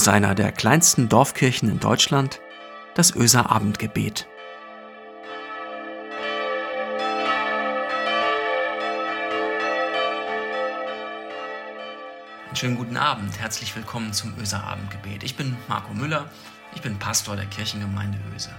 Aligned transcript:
aus 0.00 0.08
einer 0.08 0.34
der 0.34 0.50
kleinsten 0.50 1.10
Dorfkirchen 1.10 1.68
in 1.68 1.78
Deutschland, 1.78 2.40
das 2.94 3.14
Öser 3.14 3.50
Abendgebet. 3.50 4.26
Einen 12.46 12.56
schönen 12.56 12.76
guten 12.78 12.96
Abend, 12.96 13.38
herzlich 13.38 13.76
willkommen 13.76 14.14
zum 14.14 14.32
Öser 14.38 14.64
Abendgebet. 14.64 15.22
Ich 15.22 15.36
bin 15.36 15.54
Marco 15.68 15.92
Müller, 15.92 16.30
ich 16.74 16.80
bin 16.80 16.98
Pastor 16.98 17.36
der 17.36 17.44
Kirchengemeinde 17.44 18.16
Öse. 18.34 18.54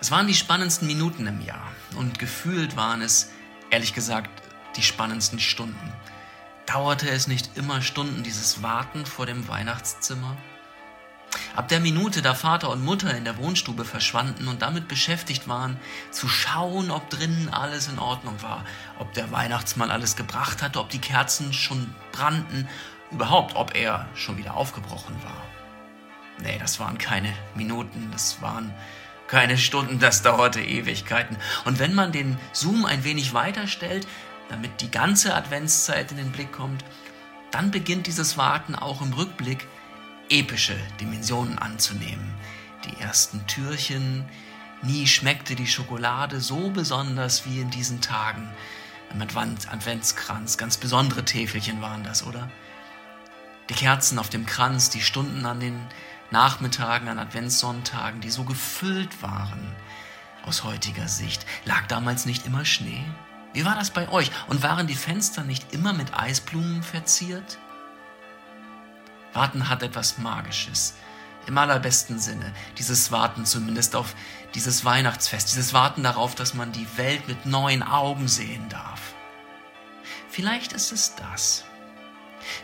Es 0.00 0.10
waren 0.10 0.26
die 0.26 0.32
spannendsten 0.32 0.88
Minuten 0.88 1.26
im 1.26 1.42
Jahr 1.42 1.70
und 1.96 2.18
gefühlt 2.18 2.78
waren 2.78 3.02
es, 3.02 3.30
ehrlich 3.68 3.92
gesagt, 3.92 4.30
die 4.74 4.82
spannendsten 4.82 5.38
Stunden. 5.38 5.92
Dauerte 6.66 7.08
es 7.08 7.26
nicht 7.26 7.56
immer 7.56 7.82
Stunden 7.82 8.22
dieses 8.22 8.62
Warten 8.62 9.04
vor 9.04 9.26
dem 9.26 9.48
Weihnachtszimmer? 9.48 10.36
Ab 11.56 11.68
der 11.68 11.80
Minute, 11.80 12.22
da 12.22 12.34
Vater 12.34 12.70
und 12.70 12.84
Mutter 12.84 13.14
in 13.16 13.24
der 13.24 13.36
Wohnstube 13.38 13.84
verschwanden 13.84 14.48
und 14.48 14.62
damit 14.62 14.88
beschäftigt 14.88 15.48
waren, 15.48 15.78
zu 16.10 16.28
schauen, 16.28 16.90
ob 16.90 17.08
drinnen 17.10 17.48
alles 17.50 17.88
in 17.88 17.98
Ordnung 17.98 18.42
war, 18.42 18.64
ob 18.98 19.12
der 19.14 19.32
Weihnachtsmann 19.32 19.90
alles 19.90 20.16
gebracht 20.16 20.62
hatte, 20.62 20.78
ob 20.78 20.90
die 20.90 21.00
Kerzen 21.00 21.52
schon 21.52 21.94
brannten, 22.12 22.68
überhaupt, 23.10 23.56
ob 23.56 23.74
er 23.74 24.08
schon 24.14 24.38
wieder 24.38 24.54
aufgebrochen 24.54 25.16
war. 25.22 25.42
Nee, 26.38 26.58
das 26.58 26.80
waren 26.80 26.98
keine 26.98 27.32
Minuten, 27.54 28.08
das 28.12 28.40
waren 28.40 28.74
keine 29.28 29.56
Stunden, 29.56 29.98
das 29.98 30.22
dauerte 30.22 30.60
Ewigkeiten. 30.60 31.36
Und 31.64 31.78
wenn 31.78 31.94
man 31.94 32.12
den 32.12 32.38
Zoom 32.52 32.84
ein 32.84 33.04
wenig 33.04 33.32
weiter 33.32 33.66
stellt, 33.66 34.06
damit 34.52 34.80
die 34.82 34.90
ganze 34.90 35.34
Adventszeit 35.34 36.10
in 36.10 36.18
den 36.18 36.30
Blick 36.30 36.52
kommt, 36.52 36.84
dann 37.50 37.70
beginnt 37.70 38.06
dieses 38.06 38.36
Warten 38.36 38.74
auch 38.74 39.02
im 39.02 39.12
Rückblick 39.12 39.66
epische 40.28 40.76
Dimensionen 41.00 41.58
anzunehmen. 41.58 42.34
Die 42.84 43.00
ersten 43.00 43.46
Türchen, 43.46 44.24
nie 44.82 45.06
schmeckte 45.06 45.54
die 45.54 45.66
Schokolade 45.66 46.40
so 46.40 46.70
besonders 46.70 47.46
wie 47.46 47.60
in 47.60 47.70
diesen 47.70 48.00
Tagen. 48.00 48.48
Im 49.12 49.22
Adventskranz, 49.22 50.58
ganz 50.58 50.76
besondere 50.76 51.24
Täfelchen 51.24 51.80
waren 51.82 52.04
das, 52.04 52.26
oder? 52.26 52.50
Die 53.70 53.74
Kerzen 53.74 54.18
auf 54.18 54.28
dem 54.28 54.44
Kranz, 54.46 54.90
die 54.90 55.00
Stunden 55.00 55.46
an 55.46 55.60
den 55.60 55.80
Nachmittagen, 56.30 57.08
an 57.08 57.18
Adventssonntagen, 57.18 58.20
die 58.20 58.30
so 58.30 58.44
gefüllt 58.44 59.22
waren. 59.22 59.74
Aus 60.44 60.64
heutiger 60.64 61.08
Sicht 61.08 61.46
lag 61.64 61.86
damals 61.86 62.26
nicht 62.26 62.46
immer 62.46 62.64
Schnee. 62.64 63.04
Wie 63.52 63.64
war 63.64 63.74
das 63.74 63.90
bei 63.90 64.08
euch? 64.08 64.30
Und 64.48 64.62
waren 64.62 64.86
die 64.86 64.94
Fenster 64.94 65.44
nicht 65.44 65.72
immer 65.72 65.92
mit 65.92 66.14
Eisblumen 66.14 66.82
verziert? 66.82 67.58
Warten 69.32 69.68
hat 69.68 69.82
etwas 69.82 70.18
Magisches. 70.18 70.94
Im 71.46 71.58
allerbesten 71.58 72.18
Sinne. 72.18 72.52
Dieses 72.78 73.10
Warten 73.10 73.44
zumindest 73.44 73.96
auf 73.96 74.14
dieses 74.54 74.84
Weihnachtsfest. 74.84 75.50
Dieses 75.50 75.74
Warten 75.74 76.02
darauf, 76.02 76.34
dass 76.34 76.54
man 76.54 76.72
die 76.72 76.86
Welt 76.96 77.26
mit 77.26 77.46
neuen 77.46 77.82
Augen 77.82 78.28
sehen 78.28 78.68
darf. 78.68 79.14
Vielleicht 80.28 80.72
ist 80.72 80.92
es 80.92 81.14
das. 81.16 81.64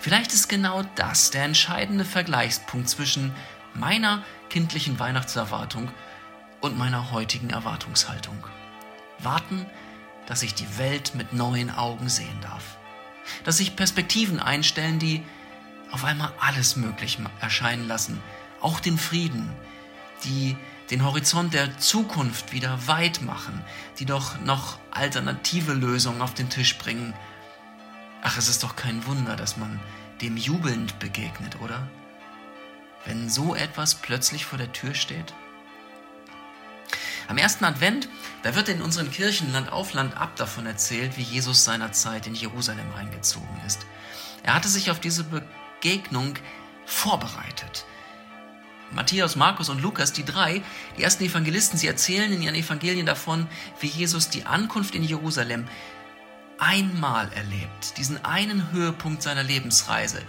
Vielleicht 0.00 0.32
ist 0.32 0.48
genau 0.48 0.84
das 0.94 1.30
der 1.30 1.44
entscheidende 1.44 2.04
Vergleichspunkt 2.04 2.88
zwischen 2.88 3.34
meiner 3.74 4.22
kindlichen 4.48 4.98
Weihnachtserwartung 4.98 5.90
und 6.60 6.78
meiner 6.78 7.10
heutigen 7.10 7.50
Erwartungshaltung. 7.50 8.44
Warten 9.18 9.66
dass 10.28 10.42
ich 10.42 10.52
die 10.54 10.76
Welt 10.76 11.14
mit 11.14 11.32
neuen 11.32 11.70
Augen 11.70 12.10
sehen 12.10 12.38
darf. 12.42 12.76
Dass 13.44 13.56
sich 13.56 13.76
Perspektiven 13.76 14.38
einstellen, 14.38 14.98
die 14.98 15.24
auf 15.90 16.04
einmal 16.04 16.32
alles 16.38 16.76
möglich 16.76 17.18
erscheinen 17.40 17.88
lassen, 17.88 18.20
auch 18.60 18.78
den 18.78 18.98
Frieden, 18.98 19.50
die 20.24 20.54
den 20.90 21.02
Horizont 21.02 21.54
der 21.54 21.78
Zukunft 21.78 22.52
wieder 22.52 22.86
weit 22.86 23.22
machen, 23.22 23.64
die 23.98 24.04
doch 24.04 24.38
noch 24.40 24.78
alternative 24.90 25.72
Lösungen 25.72 26.20
auf 26.20 26.34
den 26.34 26.50
Tisch 26.50 26.76
bringen. 26.76 27.14
Ach, 28.22 28.36
es 28.36 28.48
ist 28.48 28.62
doch 28.62 28.76
kein 28.76 29.06
Wunder, 29.06 29.34
dass 29.34 29.56
man 29.56 29.80
dem 30.20 30.36
jubelnd 30.36 30.98
begegnet, 30.98 31.58
oder? 31.62 31.88
Wenn 33.06 33.30
so 33.30 33.54
etwas 33.54 33.94
plötzlich 33.94 34.44
vor 34.44 34.58
der 34.58 34.72
Tür 34.72 34.94
steht? 34.94 35.32
Am 37.28 37.36
ersten 37.36 37.66
Advent, 37.66 38.08
da 38.42 38.54
wird 38.54 38.70
in 38.70 38.80
unseren 38.80 39.10
Kirchen 39.10 39.52
Land 39.52 39.70
auf 39.70 39.92
Land 39.92 40.16
ab 40.16 40.34
davon 40.36 40.64
erzählt, 40.64 41.18
wie 41.18 41.22
Jesus 41.22 41.62
seinerzeit 41.62 42.26
in 42.26 42.34
Jerusalem 42.34 42.90
eingezogen 42.96 43.60
ist. 43.66 43.84
Er 44.42 44.54
hatte 44.54 44.68
sich 44.68 44.90
auf 44.90 44.98
diese 44.98 45.24
Begegnung 45.24 46.36
vorbereitet. 46.86 47.84
Matthäus, 48.92 49.36
Markus 49.36 49.68
und 49.68 49.82
Lukas, 49.82 50.14
die 50.14 50.24
drei, 50.24 50.62
die 50.96 51.02
ersten 51.02 51.22
Evangelisten, 51.24 51.78
sie 51.78 51.86
erzählen 51.86 52.32
in 52.32 52.40
ihren 52.40 52.54
Evangelien 52.54 53.04
davon, 53.04 53.46
wie 53.78 53.88
Jesus 53.88 54.30
die 54.30 54.46
Ankunft 54.46 54.94
in 54.94 55.04
Jerusalem 55.04 55.68
einmal 56.58 57.30
erlebt, 57.34 57.98
diesen 57.98 58.24
einen 58.24 58.72
Höhepunkt 58.72 59.22
seiner 59.22 59.42
Lebensreise. 59.42 60.22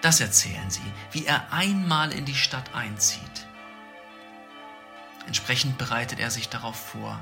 Das 0.00 0.20
erzählen 0.20 0.70
sie, 0.70 0.80
wie 1.10 1.26
er 1.26 1.52
einmal 1.52 2.12
in 2.12 2.24
die 2.24 2.34
Stadt 2.34 2.74
einzieht. 2.74 3.46
Entsprechend 5.26 5.78
bereitet 5.78 6.18
er 6.18 6.30
sich 6.30 6.48
darauf 6.48 6.76
vor, 6.76 7.20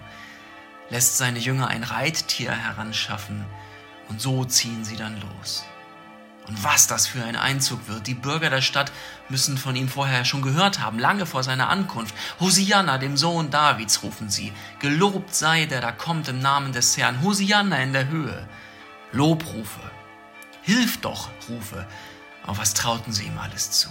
lässt 0.89 1.19
seine 1.19 1.39
Jünger 1.39 1.69
ein 1.69 1.85
Reittier 1.85 2.53
heranschaffen 2.53 3.45
und 4.09 4.21
so 4.21 4.45
ziehen 4.45 4.85
sie 4.85 4.97
dann 4.97 5.21
los. 5.21 5.65
Und 6.47 6.65
was 6.65 6.89
das 6.89 7.07
für 7.07 7.23
ein 7.23 7.37
Einzug 7.37 7.87
wird. 7.87 8.09
Die 8.09 8.15
Bürger 8.15 8.51
der 8.51 8.63
Stadt 8.63 8.91
müssen 9.29 9.57
von 9.57 9.77
ihm 9.77 9.89
vorher 9.89 10.25
schon 10.25 10.43
gehört 10.43 10.81
haben, 10.81 10.99
lange 10.99 11.27
vor 11.27 11.45
seiner 11.45 11.69
Ankunft. 11.69 12.15
Hosianna, 12.41 12.99
dem 12.99 13.17
Sohn 13.17 13.51
Davids, 13.51 14.03
rufen 14.03 14.31
sie. 14.31 14.53
Gelobt 14.81 15.33
sei 15.33 15.67
der 15.67 15.81
da 15.81 15.93
kommt 15.93 16.27
im 16.27 16.41
Namen 16.41 16.73
des 16.73 16.97
Herrn. 16.97 17.23
Hosianna 17.23 17.77
in 17.77 17.93
der 17.93 18.09
Höhe. 18.09 18.49
Lobrufe. 19.13 19.81
Hilf 20.63 21.01
doch, 21.01 21.29
Rufe. 21.49 21.87
Auf 22.47 22.59
was 22.59 22.75
trauten 22.75 23.13
sie 23.13 23.27
ihm 23.27 23.39
alles 23.39 23.71
zu? 23.71 23.91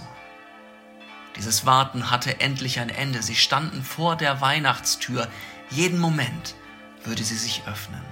Dieses 1.36 1.64
Warten 1.66 2.10
hatte 2.10 2.40
endlich 2.40 2.80
ein 2.80 2.90
Ende. 2.90 3.22
Sie 3.22 3.36
standen 3.36 3.82
vor 3.82 4.16
der 4.16 4.40
Weihnachtstür. 4.40 5.28
Jeden 5.70 5.98
Moment 5.98 6.54
würde 7.04 7.22
sie 7.24 7.36
sich 7.36 7.62
öffnen. 7.66 8.02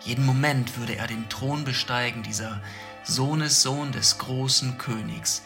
Jeden 0.00 0.24
Moment 0.24 0.78
würde 0.78 0.96
er 0.96 1.06
den 1.06 1.28
Thron 1.28 1.64
besteigen, 1.64 2.22
dieser 2.22 2.60
Sohnessohn 3.04 3.92
des 3.92 4.18
großen 4.18 4.78
Königs 4.78 5.42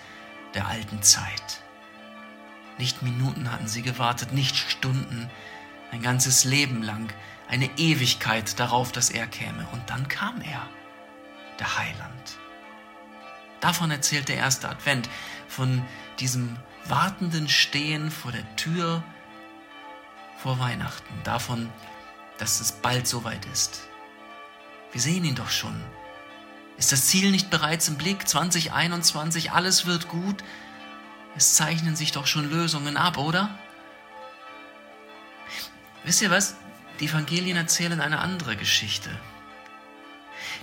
der 0.55 0.69
alten 0.69 1.03
Zeit. 1.03 1.63
Nicht 2.79 3.03
Minuten 3.03 3.53
hatten 3.53 3.69
sie 3.69 3.83
gewartet, 3.83 4.33
nicht 4.33 4.57
Stunden, 4.57 5.31
ein 5.93 6.03
ganzes 6.03 6.45
Leben 6.45 6.83
lang, 6.83 7.13
eine 7.49 7.71
Ewigkeit 7.77 8.59
darauf, 8.59 8.91
dass 8.91 9.11
er 9.11 9.27
käme. 9.27 9.67
Und 9.73 9.89
dann 9.91 10.09
kam 10.09 10.41
er, 10.41 10.63
der 11.59 11.79
Heiland. 11.79 12.39
Davon 13.61 13.91
erzählt 13.91 14.29
der 14.29 14.37
erste 14.37 14.69
Advent, 14.69 15.09
von 15.49 15.83
diesem 16.19 16.57
wartenden 16.87 17.49
Stehen 17.49 18.11
vor 18.11 18.33
der 18.33 18.57
Tür 18.57 19.03
vor 20.39 20.59
Weihnachten, 20.59 21.15
davon, 21.25 21.71
dass 22.39 22.61
es 22.61 22.73
bald 22.73 23.07
soweit 23.07 23.45
ist. 23.47 23.89
Wir 24.93 25.01
sehen 25.01 25.25
ihn 25.25 25.35
doch 25.35 25.51
schon. 25.51 25.83
Ist 26.77 26.93
das 26.93 27.07
Ziel 27.07 27.31
nicht 27.31 27.51
bereits 27.51 27.89
im 27.89 27.97
Blick? 27.97 28.29
2021, 28.29 29.53
alles 29.53 29.87
wird 29.87 30.09
gut. 30.09 30.45
Es 31.37 31.55
zeichnen 31.55 31.97
sich 31.97 32.13
doch 32.13 32.27
schon 32.27 32.51
Lösungen 32.51 32.97
ab, 32.97 33.17
oder? 33.17 33.59
Wisst 36.05 36.21
ihr 36.23 36.31
was? 36.31 36.57
Die 37.01 37.07
Evangelien 37.07 37.57
erzählen 37.57 38.01
eine 38.01 38.19
andere 38.19 38.57
Geschichte. 38.57 39.11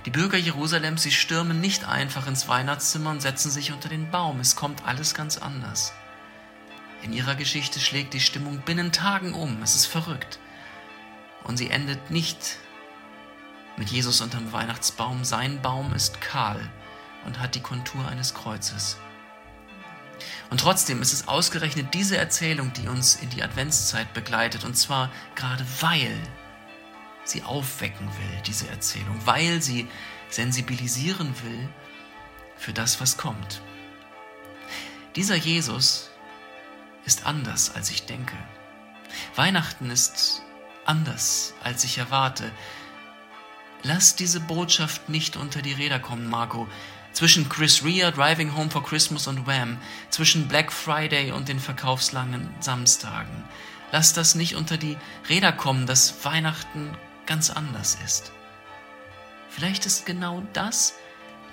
Die 0.06 0.12
Bürger 0.12 0.38
Jerusalems, 0.38 1.04
sie 1.04 1.12
stürmen 1.12 1.60
nicht 1.60 1.88
einfach 1.88 2.28
ins 2.28 2.48
Weihnachtszimmer 2.48 3.10
und 3.10 3.22
setzen 3.22 3.52
sich 3.52 3.72
unter 3.72 3.90
den 3.90 4.12
Baum. 4.12 4.40
Es 4.40 4.56
kommt 4.56 4.86
alles 4.86 5.14
ganz 5.14 5.38
anders. 5.38 5.94
In 7.04 7.14
ihrer 7.14 7.36
Geschichte 7.36 7.80
schlägt 7.80 8.14
die 8.14 8.20
Stimmung 8.20 8.60
binnen 8.60 8.92
Tagen 8.92 9.34
um. 9.34 9.62
Es 9.64 9.76
ist 9.76 9.88
verrückt. 9.88 10.40
Und 11.44 11.58
sie 11.58 11.70
endet 11.70 12.12
nicht 12.12 12.58
mit 13.78 13.90
Jesus 13.90 14.22
unterm 14.22 14.54
Weihnachtsbaum. 14.54 15.24
Sein 15.24 15.62
Baum 15.62 15.94
ist 15.94 16.22
kahl 16.22 16.60
und 17.26 17.40
hat 17.40 17.56
die 17.56 17.62
Kontur 17.62 18.08
eines 18.08 18.34
Kreuzes. 18.34 18.98
Und 20.52 20.60
trotzdem 20.60 21.02
ist 21.02 21.14
es 21.14 21.28
ausgerechnet 21.28 21.94
diese 21.94 22.18
Erzählung, 22.18 22.72
die 22.74 22.88
uns 22.88 23.16
in 23.16 23.30
die 23.32 23.42
Adventszeit 23.42 24.14
begleitet. 24.14 24.64
Und 24.64 24.76
zwar 24.76 25.10
gerade 25.34 25.66
weil 25.80 26.16
sie 27.24 27.42
aufwecken 27.42 28.08
will, 28.08 28.42
diese 28.46 28.68
Erzählung, 28.68 29.18
weil 29.26 29.62
sie 29.62 29.88
sensibilisieren 30.30 31.34
will 31.44 31.70
für 32.58 32.74
das, 32.74 33.02
was 33.02 33.18
kommt. 33.18 33.62
Dieser 35.16 35.36
Jesus 35.36 36.11
ist 37.06 37.26
anders, 37.26 37.76
als 37.76 37.90
ich 37.92 38.06
denke. 38.06 38.36
Weihnachten 39.36 39.90
ist 39.90 40.42
anders, 40.86 41.54
als 41.64 41.84
ich 41.84 41.98
erwarte. 41.98 42.52
Lass 43.84 44.16
diese 44.16 44.40
Botschaft 44.40 45.10
nicht 45.10 45.36
unter 45.36 45.62
die 45.62 45.74
Räder 45.74 46.00
kommen, 46.00 46.30
Marco. 46.30 46.68
zwischen 47.14 47.50
Chris 47.50 47.84
Rea, 47.84 48.10
Driving 48.12 48.56
Home 48.56 48.70
for 48.70 48.84
Christmas 48.86 49.28
und 49.28 49.46
Wham, 49.46 49.78
zwischen 50.10 50.48
Black 50.48 50.72
Friday 50.72 51.34
und 51.34 51.50
den 51.50 51.60
verkaufslangen 51.60 52.50
Samstagen. 52.62 53.44
Lass 53.92 54.14
das 54.14 54.36
nicht 54.36 54.56
unter 54.56 54.78
die 54.78 54.98
Räder 55.28 55.52
kommen, 55.52 55.86
dass 55.86 56.24
Weihnachten 56.24 56.96
ganz 57.26 57.50
anders 57.50 57.98
ist. 58.06 58.32
Vielleicht 59.50 59.86
ist 59.86 60.06
genau 60.06 60.42
das 60.54 60.94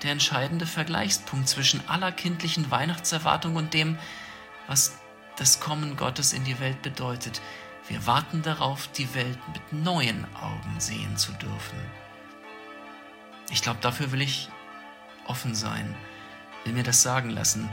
der 0.05 0.13
entscheidende 0.13 0.67
Vergleichspunkt 0.67 1.49
zwischen 1.49 1.83
aller 1.89 2.13
kindlichen 2.13 2.71
Weihnachtserwartung 2.71 3.57
und 3.57 3.75
dem, 3.75 3.99
was 4.69 4.97
das 5.39 5.61
Kommen 5.61 5.97
Gottes 5.97 6.33
in 6.33 6.45
die 6.45 6.59
Welt 6.59 6.83
bedeutet. 6.83 7.41
Wir 7.87 8.07
warten 8.07 8.43
darauf, 8.43 8.89
die 8.89 9.15
Welt 9.15 9.39
mit 9.53 9.73
neuen 9.73 10.27
Augen 10.35 10.79
sehen 10.79 11.17
zu 11.17 11.33
dürfen. 11.33 11.79
Ich 13.51 13.63
glaube, 13.63 13.79
dafür 13.81 14.13
will 14.13 14.21
ich 14.21 14.51
offen 15.27 15.55
sein, 15.55 15.95
will 16.65 16.73
mir 16.73 16.83
das 16.83 17.03
sagen 17.03 17.31
lassen. 17.31 17.69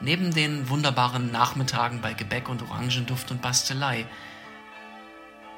Neben 0.00 0.34
den 0.34 0.68
wunderbaren 0.68 1.30
Nachmittagen 1.30 2.00
bei 2.00 2.14
Gebäck 2.14 2.48
und 2.48 2.62
Orangenduft 2.62 3.30
und 3.30 3.42
Bastelei, 3.42 4.06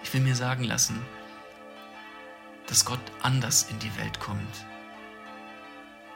ich 0.03 0.13
will 0.13 0.21
mir 0.21 0.35
sagen 0.35 0.65
lassen, 0.65 1.01
dass 2.67 2.85
Gott 2.85 3.01
anders 3.23 3.69
in 3.71 3.79
die 3.79 3.97
Welt 3.97 4.21
kommt. 4.21 4.67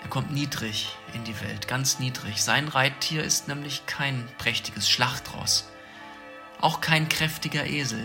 Er 0.02 0.08
kommt 0.08 0.30
niedrig 0.30 0.96
in 1.12 1.24
die 1.24 1.40
Welt, 1.40 1.68
ganz 1.68 1.98
niedrig. 1.98 2.42
Sein 2.42 2.68
Reittier 2.68 3.24
ist 3.24 3.48
nämlich 3.48 3.86
kein 3.86 4.26
prächtiges 4.38 4.88
Schlachtross, 4.88 5.68
auch 6.60 6.80
kein 6.80 7.08
kräftiger 7.08 7.66
Esel. 7.66 8.04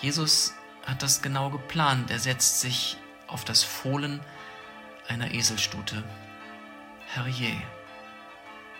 Jesus 0.00 0.54
hat 0.86 1.02
das 1.02 1.22
genau 1.22 1.50
geplant. 1.50 2.10
Er 2.10 2.18
setzt 2.18 2.60
sich 2.60 2.96
auf 3.26 3.44
das 3.44 3.62
Fohlen 3.62 4.20
einer 5.08 5.32
Eselstute. 5.34 6.02
Herr 7.06 7.26
je, 7.26 7.54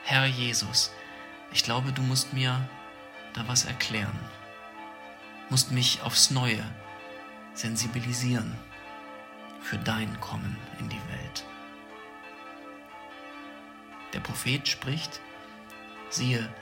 Herr 0.04 0.26
Jesus, 0.26 0.92
ich 1.52 1.62
glaube, 1.62 1.92
du 1.92 2.02
musst 2.02 2.32
mir 2.32 2.68
da 3.34 3.46
was 3.46 3.64
erklären, 3.64 4.18
musst 5.50 5.72
mich 5.72 6.02
aufs 6.02 6.30
Neue 6.30 6.64
sensibilisieren 7.54 8.56
für 9.60 9.78
dein 9.78 10.20
Kommen 10.20 10.56
in 10.78 10.88
die 10.88 11.02
Welt. 11.10 11.44
Der 14.12 14.20
Prophet 14.20 14.66
spricht, 14.66 15.20
siehe, 16.08 16.52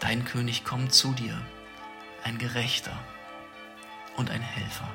dein 0.00 0.24
König 0.24 0.64
kommt 0.64 0.92
zu 0.92 1.12
dir, 1.12 1.40
ein 2.22 2.38
Gerechter 2.38 2.96
und 4.16 4.30
ein 4.30 4.42
Helfer. 4.42 4.88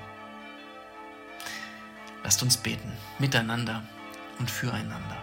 Lasst 2.24 2.42
uns 2.44 2.58
beten, 2.58 2.92
miteinander 3.20 3.84
und 4.40 4.50
füreinander. 4.50 5.22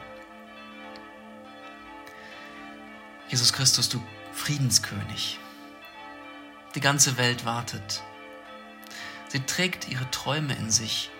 Jesus 3.28 3.52
Christus, 3.52 3.88
du 3.88 4.02
Friedenskönig. 4.32 5.38
Die 6.74 6.80
ganze 6.80 7.18
Welt 7.18 7.44
wartet. 7.44 8.02
Sie 9.28 9.40
trägt 9.40 9.88
ihre 9.88 10.10
Träume 10.10 10.54
in 10.54 10.70
sich 10.70 11.10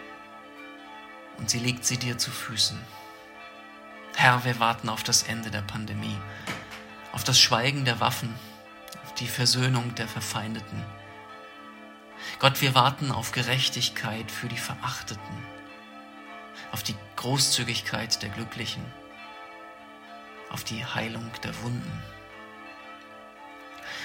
und 1.37 1.51
sie 1.51 1.59
legt 1.59 1.85
sie 1.85 1.99
dir 1.99 2.17
zu 2.19 2.31
Füßen. 2.31 2.79
Herr, 4.17 4.45
wir 4.45 4.59
warten 4.61 4.89
auf 4.89 5.03
das 5.03 5.23
Ende 5.23 5.51
der 5.51 5.63
Pandemie, 5.63 6.19
auf 7.13 7.25
das 7.25 7.41
Schweigen 7.41 7.85
der 7.85 8.01
Waffen, 8.01 8.35
auf 9.05 9.15
die 9.15 9.29
Versöhnung 9.29 9.95
der 9.95 10.09
Verfeindeten. 10.09 10.85
Gott, 12.39 12.61
wir 12.61 12.75
warten 12.75 13.13
auf 13.13 13.33
Gerechtigkeit 13.33 14.31
für 14.31 14.49
die 14.49 14.59
Verachteten, 14.59 15.47
auf 16.73 16.83
die 16.83 16.97
Großzügigkeit 17.17 18.23
der 18.23 18.31
Glücklichen 18.31 18.85
auf 20.51 20.65
die 20.65 20.85
Heilung 20.85 21.31
der 21.43 21.61
Wunden. 21.63 22.03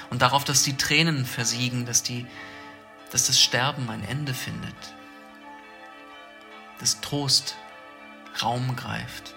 Und 0.09 0.21
darauf, 0.21 0.43
dass 0.43 0.63
die 0.63 0.77
Tränen 0.77 1.25
versiegen, 1.25 1.85
dass, 1.85 2.03
die, 2.03 2.25
dass 3.11 3.27
das 3.27 3.39
Sterben 3.39 3.89
ein 3.89 4.03
Ende 4.03 4.33
findet, 4.33 4.75
dass 6.79 7.01
Trost 7.01 7.55
Raum 8.41 8.75
greift 8.75 9.35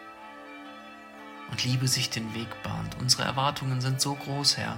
und 1.50 1.64
Liebe 1.64 1.88
sich 1.88 2.10
den 2.10 2.34
Weg 2.34 2.48
bahnt. 2.62 2.96
Unsere 2.98 3.24
Erwartungen 3.24 3.80
sind 3.80 4.00
so 4.00 4.14
groß, 4.14 4.56
Herr, 4.56 4.76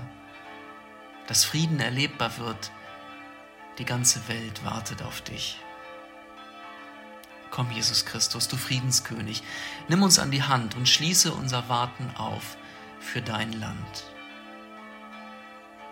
dass 1.27 1.45
Frieden 1.45 1.81
erlebbar 1.81 2.39
wird. 2.39 2.71
Die 3.79 3.85
ganze 3.85 4.27
Welt 4.29 4.65
wartet 4.65 5.03
auf 5.03 5.21
dich. 5.21 5.61
Komm, 7.51 7.71
Jesus 7.71 8.05
Christus, 8.05 8.49
du 8.49 8.57
Friedenskönig, 8.57 9.43
nimm 9.89 10.03
uns 10.03 10.19
an 10.19 10.31
die 10.31 10.43
Hand 10.43 10.77
und 10.77 10.89
schließe 10.89 11.33
unser 11.33 11.69
Warten 11.69 12.11
auf 12.17 12.57
für 13.01 13.23
dein 13.23 13.53
Land. 13.53 14.05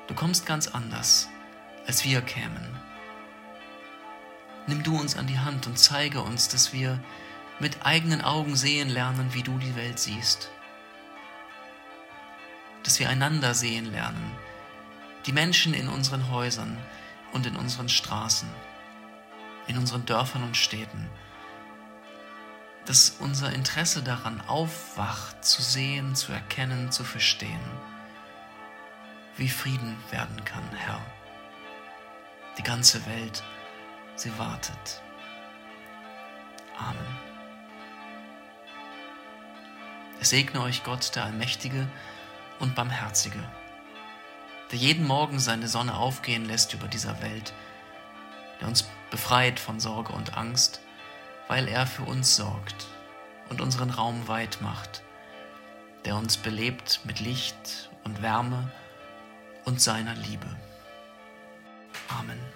Du 0.07 0.15
kommst 0.15 0.47
ganz 0.47 0.69
anders, 0.69 1.29
als 1.87 2.05
wir 2.05 2.21
kämen. 2.21 2.79
Nimm 4.67 4.83
du 4.83 4.99
uns 4.99 5.17
an 5.17 5.27
die 5.27 5.39
Hand 5.39 5.67
und 5.67 5.79
zeige 5.79 6.21
uns, 6.23 6.49
dass 6.49 6.73
wir 6.73 7.01
mit 7.59 7.87
eigenen 7.87 8.21
Augen 8.21 8.57
sehen 8.57 8.89
lernen, 8.89 9.33
wie 9.33 9.43
du 9.43 9.59
die 9.59 9.77
Welt 9.77 9.99
siehst. 9.99 10.51
Dass 12.87 12.99
wir 12.99 13.11
einander 13.11 13.53
sehen 13.53 13.85
lernen, 13.93 14.33
die 15.27 15.33
Menschen 15.33 15.75
in 15.75 15.89
unseren 15.89 16.31
Häusern 16.31 16.79
und 17.33 17.45
in 17.45 17.57
unseren 17.57 17.91
Straßen, 17.91 18.49
in 19.67 19.77
unseren 19.77 20.07
Dörfern 20.07 20.43
und 20.43 20.57
Städten 20.57 21.11
dass 22.87 23.17
unser 23.19 23.53
Interesse 23.53 24.03
daran 24.03 24.41
aufwacht, 24.47 25.45
zu 25.45 25.61
sehen, 25.61 26.15
zu 26.15 26.33
erkennen, 26.33 26.93
zu 26.93 27.03
verstehen, 27.03 27.61
wie 29.37 29.49
Frieden 29.49 29.97
werden 30.11 30.45
kann, 30.45 30.65
Herr. 30.77 31.01
Die 32.57 32.63
ganze 32.63 33.05
Welt, 33.07 33.43
sie 34.15 34.37
wartet. 34.39 35.03
Amen. 36.79 37.19
Es 40.21 40.31
segne 40.31 40.63
euch 40.63 40.85
Gott, 40.85 41.15
der 41.17 41.25
Allmächtige 41.25 41.89
und 42.59 42.75
Barmherzige, 42.75 43.43
der 44.71 44.79
jeden 44.79 45.07
Morgen 45.07 45.39
seine 45.39 45.69
Sonne 45.69 45.97
aufgehen 45.97 46.45
lässt 46.45 46.75
über 46.75 46.89
dieser 46.89 47.21
Welt, 47.23 47.53
der 48.61 48.69
uns 48.69 48.89
befreit 49.11 49.61
von 49.61 49.81
Sorge 49.81 50.13
und 50.13 50.37
Angst, 50.37 50.81
weil 51.49 51.69
er 51.69 51.87
für 51.87 52.03
uns 52.03 52.37
sorgt 52.37 52.87
und 53.49 53.61
unseren 53.61 53.91
Raum 53.91 54.29
weit 54.29 54.59
macht, 54.61 55.03
der 56.05 56.17
uns 56.17 56.37
belebt 56.37 57.01
mit 57.05 57.21
Licht 57.21 57.91
und 58.05 58.23
Wärme 58.23 58.71
und 59.65 59.81
seiner 59.81 60.15
Liebe. 60.15 60.49
Amen. 62.09 62.56